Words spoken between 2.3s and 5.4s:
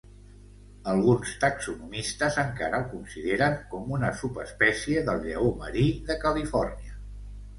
encara el consideren com una subespècie del